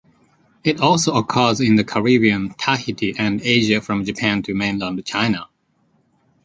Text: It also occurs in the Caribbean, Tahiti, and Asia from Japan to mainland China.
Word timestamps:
It 0.63 0.79
also 0.79 1.13
occurs 1.13 1.59
in 1.59 1.75
the 1.75 1.83
Caribbean, 1.83 2.55
Tahiti, 2.55 3.13
and 3.19 3.39
Asia 3.39 3.81
from 3.81 4.03
Japan 4.03 4.41
to 4.41 4.55
mainland 4.55 5.05
China. 5.05 5.47